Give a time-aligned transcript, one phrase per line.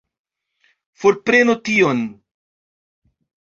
[1.03, 2.03] Forprenu tion!